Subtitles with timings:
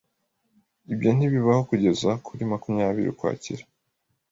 [0.93, 3.63] Ibyo ntibibaho kugeza ku ya makumya biri Ukwakira.